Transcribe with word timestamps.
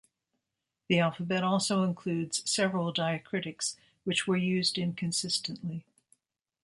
The 0.87 0.97
alphabet 0.97 1.43
also 1.43 1.83
includes 1.83 2.41
several 2.49 2.91
diacritics, 2.91 3.75
which 4.03 4.25
were 4.25 4.35
used 4.35 4.79
inconsistently. 4.79 5.85